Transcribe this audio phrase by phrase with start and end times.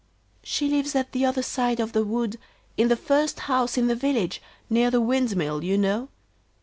[0.41, 2.39] 'She lives at the other side of the wood,
[2.75, 6.09] in the first house in the village, near the windmill, you know.